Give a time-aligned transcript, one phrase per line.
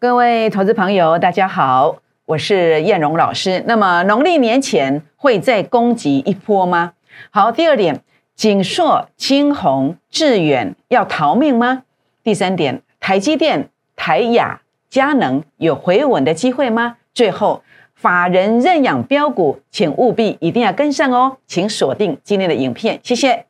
[0.00, 3.64] 各位投资朋友，大家好，我是燕荣老师。
[3.66, 6.92] 那么农历年前会再攻击一波吗？
[7.30, 8.00] 好，第二点，
[8.36, 11.82] 锦硕、金鸿、致远要逃命吗？
[12.22, 16.98] 第三点，台积电、台雅、佳能有回稳的机会吗？
[17.12, 17.64] 最后，
[17.96, 23.47] 法人认养标股，请务必一定要跟上哦，请锁定今天的影片，谢谢。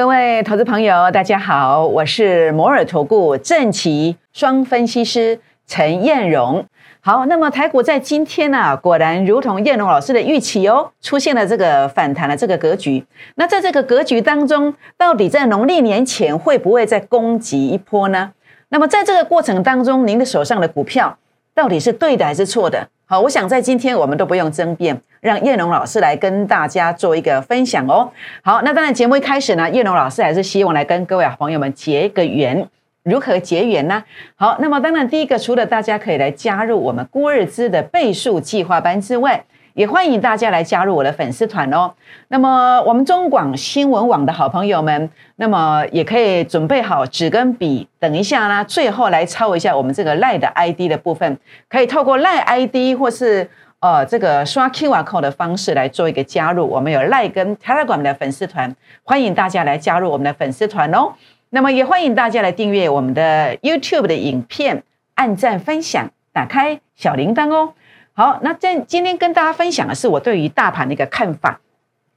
[0.00, 6.64] 各位投资朋友，大家好，我是摩尔投顾正奇双分析师陈燕荣。
[7.02, 13.04] 好，那么台股在今天呢，果然如同燕荣老师的预期哦，出现了这个反弹的这个格局。
[13.34, 18.32] 那在这个格局当中，到底在农历年前会不会再攻击一波呢？
[18.70, 21.18] 那么在这个过程当中，您的手上的股票
[21.54, 22.88] 到底是对的还是错的？
[23.10, 28.08] 好，我想在今天我们都不用争辩，让叶龙老师来跟大家做一个分享哦。
[28.40, 32.68] 好，那当然节目一开始呢，叶龙老师还是希望来跟各位朋友们结一个缘。
[33.02, 34.04] 如何结缘呢？
[34.36, 41.92] 好，那么当然第一个，除了大家可以来加入我们郭日资的倍数计划班之外，也欢迎大家来加入我的粉丝团哦。
[42.28, 53.48] 那么，我们中广新闻网的好朋友们，那么也可以准备好纸跟笔，等一下呢，最后来抄一下我们这个赖的 ID 的部分，可以透过赖 ID 或是
[53.80, 56.66] 呃这个刷 QR code 的方式来做一个加入。
[56.66, 61.12] 我们有赖跟 Telegram 的粉丝团，欢迎大家来加入我们的粉丝团哦。
[61.50, 64.84] 那么也欢迎大家来订阅我们的 YouTube 的影片，
[65.14, 67.72] 按赞分享，打开小铃铛哦。
[68.20, 71.58] 好，那在今天跟大家分享的是我对于大盘的一个看法。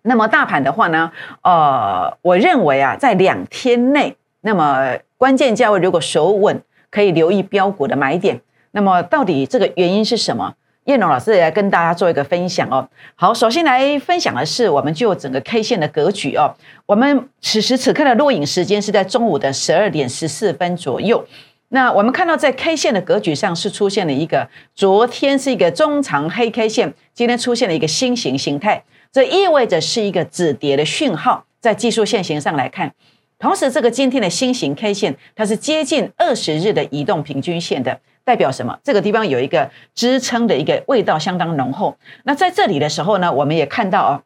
[0.01, 1.09] 那么大盘的话呢，
[1.43, 8.41] 呃，我认为啊，在两天内，那么关键价位如果守稳，可以留意标股的买点。
[8.71, 10.55] 那么到底这个原因是什么？
[10.83, 12.89] 叶龙老师也来跟大家做一个分享哦。
[13.15, 16.53] 好，首先来分享的是，我们就整个 K 线的格局哦。
[16.85, 21.25] 我们此时此刻的录影时间是在中午的十二点十四分左右。
[21.73, 32.93] 那我们看到，在 K 线的格局上是出现了一个，昨天是一个中长黑 K 线，今天出现了一个新型形态，这意味着是一个止跌的讯号，在技术线型上来看。
[33.39, 38.77] 同时，这个今天的新型 K 线，它是接近二十日的移动平均线的，代表什么？
[38.83, 41.97] 这个地方有一个支撑的一个味道相当浓厚。
[42.25, 44.21] 那在这里的时候呢，我们也看到哦，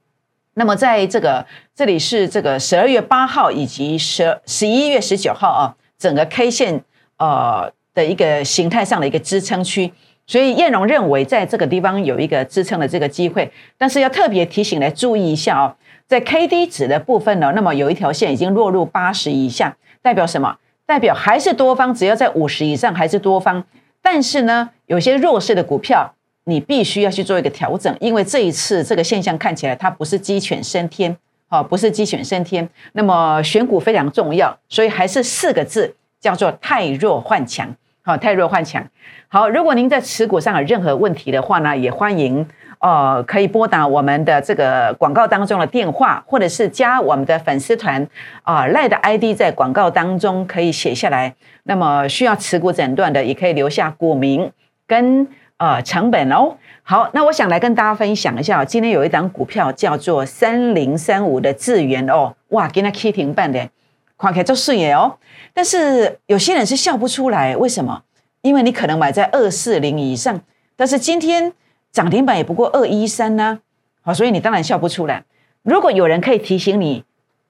[0.55, 6.83] 那么在这个这里是这个十二月八号以及十十一月十九号啊，整个 K 线。
[7.17, 9.91] 呃的一个形态上的一个支撑区，
[10.25, 20.57] 所以燕荣认为在这个地方有一个支撑的这个机会，但是要特别提醒来注意一下哦，在 K D 值的部分呢，那么有一条线已经落入八十以下，代表什么？
[20.85, 23.63] 代表还是多方，只要在五十以上还是多方，
[24.01, 26.13] 但是呢，有些弱势的股票
[26.45, 31.17] 你必须要去做一个调整，因为这一次这个现象看起来它不是鸡犬升天，
[31.49, 35.95] 哦，不是鸡犬升天，那么选股非常重要，所以还是四个字。
[36.19, 38.85] 叫做太弱换强，好，太弱换强。
[39.27, 42.47] 好，如果您在持股上有任何问题的话呢，也欢迎
[42.79, 48.07] 呃可以拨打我们的这个广告当中的电话，或者是加我们的粉丝团
[48.43, 51.35] 啊赖的 ID 在广告当中可以写下来。
[51.63, 54.51] 那么需要持股诊断的，也可以留下股名
[54.87, 56.55] 跟呃成本哦。
[56.83, 63.69] 好，那我想来跟大家分享一下，今天有一档股票叫做三零三五的智源哦，哇，给它 K 停办的。
[64.17, 65.17] 看起来就是耶哦，
[65.53, 68.01] 但是有些人是笑不出来，为什么？
[68.41, 70.41] 因为你可能买在二四零以上，
[70.75, 71.53] 但是今天
[71.91, 73.59] 涨停板也不过二一三呢，
[74.01, 75.23] 好，所以你当然笑不出来。
[75.61, 77.03] 如果有人可以提醒你，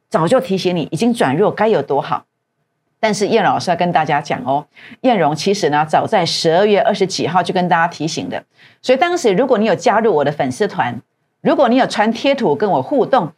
[0.10, 2.26] 早就提醒你已经转弱，该有多好。
[3.00, 4.66] 但是燕老师要跟大家讲哦，
[5.02, 8.44] 燕荣其实呢，早在十二月二十几号就跟大家提醒的，
[8.82, 11.00] 所以当时如果你有加入我的粉丝团，
[11.40, 13.32] 如果你有传贴图跟我互动。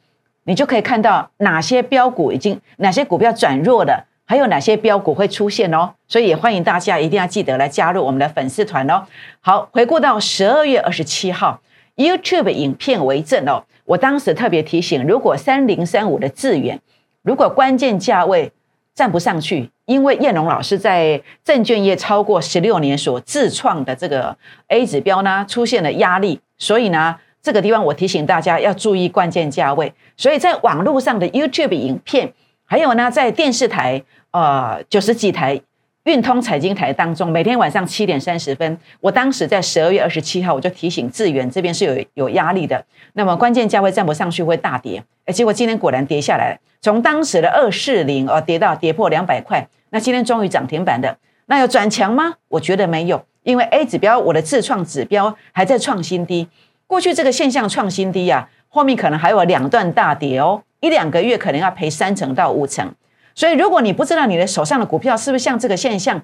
[0.49, 5.93] 你就可以看到哪些标股已经哪些股票转弱的，还有哪些标股会出现哦。
[6.07, 9.03] 所以也欢迎大家一定要记得来加入我们的粉丝团哦。
[9.41, 11.61] 好，回顾到十二月二十七号
[11.97, 13.63] ，YouTube 影片为证哦。
[13.85, 16.79] 我当时特别提醒，如果三零三五的致远，
[17.21, 18.51] 如果关键价位
[18.95, 24.35] 站不上去，因为燕龙老师在证券业超过十六年所自创的这个
[24.69, 27.17] A 指标呢，出现了压力，所以呢。
[27.41, 32.33] 这个地方我提醒大家要注意关键价位，所以在网络上的 YouTube 影片，
[32.65, 35.59] 还有呢在电视台呃九十几台
[36.03, 42.83] 运通财经台当中，每天晚上七点三十分，我当时在十二月二十七号我就提醒智源这边是有有压力的，
[43.13, 52.33] 那么关键价位站不上去会大跌，哎，结果今天果然跌下来，从当时的二四零哦跌到跌破两百块，那今天终于涨停板的，那有转强吗？
[52.49, 56.47] 我觉得没有，因为 A 指标我的自创指标还在创新低。
[56.89, 62.91] 过去这个现象创新低啊，后面可能还有两段大跌哦，一两个月可能要赔三成到五成。
[63.35, 66.23] 所以如果你不知道你的手上的股票是不是像这个现象，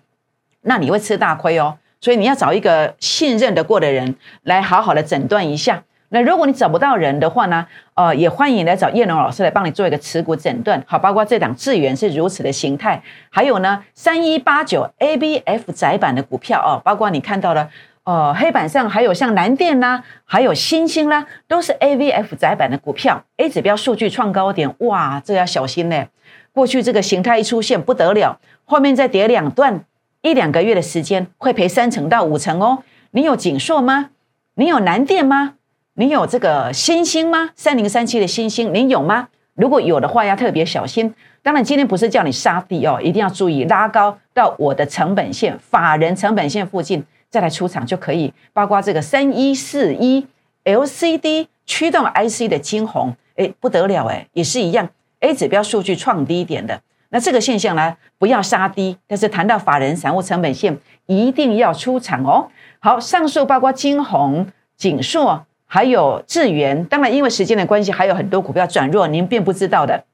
[0.61, 1.77] 那你会吃大亏哦。
[2.01, 5.83] 所以你要找一个信任得过的人来好好的诊断一下。
[6.09, 7.67] 那如果你找不到人的话呢？
[7.93, 10.83] 呃，也欢迎来找叶龙老师来帮你做一个持股诊断。
[10.87, 17.69] 好，包括这档智源是如此的形态，还有呢，三一八九 A B F 窄板的股票哦，包括你看到的，
[18.05, 23.23] 呃，黑板上还有像南电啦，还有星星啦，都是 A V F 窄板的股票。
[23.37, 26.05] A 指标数据创高点，哇，这要小心呢。
[26.53, 29.83] 过去这个形态一出现不得了，后面再跌两段，
[30.21, 32.83] 一两个月的时间会赔三成到五成哦。
[33.09, 34.11] 你有锦硕吗？
[34.53, 35.55] 你有南电吗？
[35.95, 37.49] 你有这个星星吗？
[37.55, 39.29] 三零三七的星星，你有吗？
[39.55, 41.11] 如果有的话，要特别小心。
[41.41, 47.03] 当然，今天不是叫你杀低哦，一定要注意拉高到我的成本线、法人成本线附近
[47.35, 48.33] 再来出场就可以。
[48.53, 50.25] 包括这个三一四一
[50.63, 54.87] LCD 驱动 IC 的金红，哎，不得了哎，也是一样
[55.19, 56.81] ，A 指标数据创低点的。
[57.09, 60.77] 那这个现象呢，不要杀低，但是谈到法人散户成本线，
[61.07, 62.47] 一定要出场哦。
[62.79, 64.47] 好，上述包括金红、
[64.77, 65.45] 锦硕。
[65.67, 70.05] 还有智源，当然因为时间的关系，还有很多股票转弱，您并不知道的，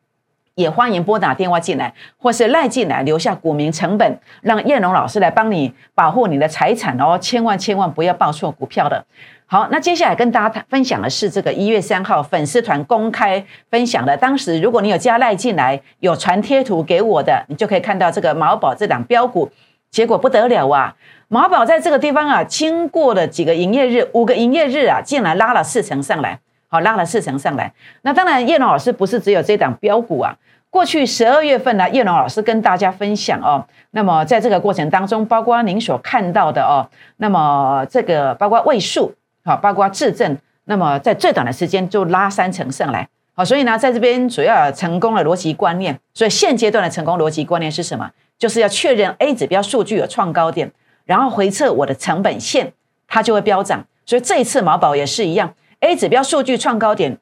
[0.62, 9.04] 也欢迎拨打电话进来，或是赖进来，留下股民成本，让叶龙老师来帮你保护你的财产哦，千万千万不要报错股票的。
[9.48, 19.52] 好，那接下来跟大家分享的是这个一月三号粉丝团公开分享的，当时如果你有加赖进来，有传贴图给我的，你就可以看到这个毛宝这档标股，
[19.90, 20.96] 结果不得了啊！
[21.28, 26.40] 毛宝在这个地方啊，经过了几个营业日，五个营业日啊，竟然拉了四成上来，
[26.72, 27.74] 好，拉了四成上来。
[28.04, 30.34] 那当然，叶龙老师不是只有这档标股啊。
[30.70, 33.68] 过去十二月份呢，叶龙老师跟大家分享哦。
[33.90, 36.88] 那么在这个过程当中，包括您所看到的哦，
[37.18, 39.14] 那么这个包括位数，
[39.44, 48.10] 好，包括质证，那么在最短的时间就拉三成上来，好，所以呢，在这边主要成功的逻辑观念，所以现阶段的成功逻辑观念是什么？
[48.40, 50.72] 就是要确认 A 指标数据有创高点。
[51.04, 52.72] 然后回测我的成本线，
[53.08, 53.86] 它就会飙涨。
[54.06, 57.18] 所以这一次毛宝也是一样，A 指标数据创高点，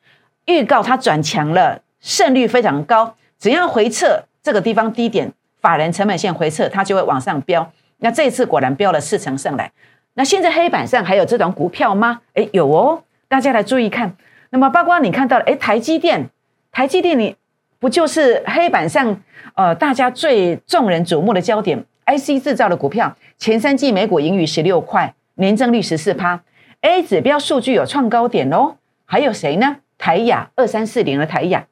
[0.45, 3.15] 预告它转强了，胜率非常高。
[3.39, 7.71] 只要回撤这个地方低点，法人成本线回撤，它就会往上飙。
[7.97, 9.71] 那这一次果然飙了四成上来。
[10.13, 12.21] 那现在黑板上还有这种股票吗？
[12.33, 14.15] 哎，有哦，大家来注意看。
[14.49, 16.29] 那么包括你看到了，哎，台积电，
[16.71, 17.35] 台积电你
[17.79, 19.21] 不就是黑板上
[19.55, 26.41] 呃大家最众人瞩目的焦点？IC 制造的股票，前三季每股盈余十六块，年增率十四趴。
[26.81, 28.75] A 指标数据有创高点哦。
[29.05, 29.77] 还有谁呢？
[29.97, 31.65] 台雅二三四零的台雅，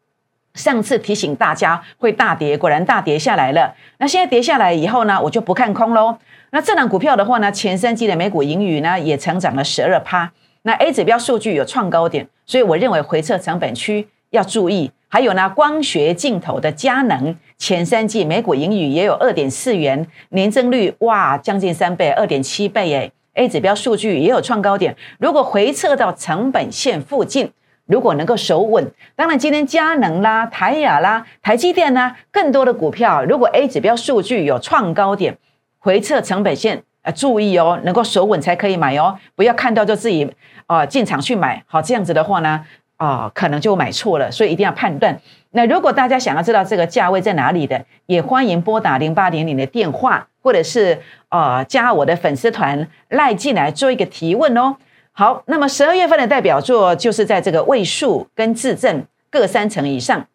[0.53, 3.73] 上次提醒大家会大跌，果然大跌下来了。
[3.99, 6.17] 那现在跌下来以后呢，我就不看空喽。
[6.49, 10.29] 那这档股票的话呢，前三季的每股盈余呢也成长了十二趴。
[10.63, 14.91] 那 A 指标数据有创高点，所以我认为回撤成本区要注意。
[15.07, 17.33] 还有呢，光学镜头的佳能。
[17.57, 27.51] 前三季每股盈余也有二点四元，年增率哇将近三倍，二点七倍诶 A 指标数据也有创高点，如果回撤到成本线附近，
[27.85, 35.37] 如果能够守稳，当然今天佳能啦、台雅啦、台积电啦，更多的股票，如果 A 指标数据有创高点，
[35.79, 40.29] 回撤成本线，呃，注意哦，能够守稳才可以买哦，不要看到就自己
[40.65, 42.65] 啊进场去买，好这样子的话呢，
[42.97, 45.21] 啊可能就买错了，所以一定要判断。
[45.51, 54.77] 那如果大家想要知道这个价位在哪里的，也欢迎拨打零八零零的电话，或者是呃加我的粉丝团赖进来做一个提问哦。
[55.11, 60.25] 好，那么十二月份的代表作就是在这个位数跟质证各三成以上。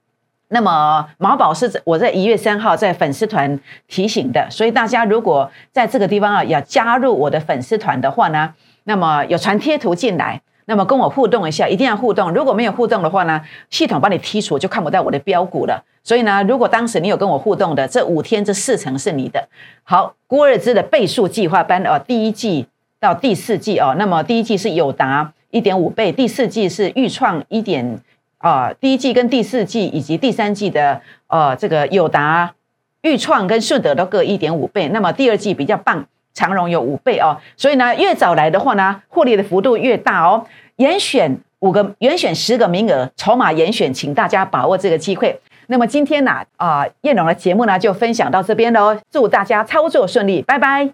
[0.48, 8.52] 那么毛宝是我在一月三号在粉丝团提醒的，所以大家如果在这个地方啊要加入我的粉丝团的话呢，
[8.84, 10.42] 那么有传贴图进来。
[10.64, 12.32] 那么跟我互动一下，一定要互动。
[12.32, 15.84] 如果没有互动的话呢，系统把你剔除，就看不到我的标股了。
[16.04, 19.48] 所以呢，如果当时你有跟我互动的，这五天这四成是你的。
[19.82, 22.66] 好，郭日之的倍数计划班哦，第一季
[23.00, 28.00] 到第四季哦，那么第一季是友达一点五倍，第四季是豫创一点
[28.38, 32.54] 啊，第一季跟第四季以及第三季的呃这个友达、
[33.02, 34.88] 豫创跟顺德都各一点五倍。
[34.88, 36.06] 那么第二季比较棒。
[36.34, 40.46] 长荣有五倍哦，所以呢，越早来的话呢，获利的幅度越大哦。
[40.76, 45.38] 严选五个，严选十个名额，筹码严选，请大家把握这个机会。
[45.68, 50.90] 那么今天呢，啊，叶龙的节目呢就分享到这边喽，祝大家操作顺利，拜拜。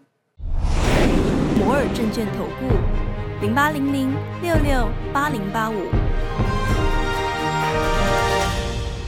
[1.59, 2.75] 摩尔证券投顾
[3.41, 5.75] 零八零零六六八零八五，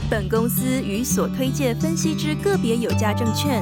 [0.09, 3.61] 本公司与所推介分析之个别有价证券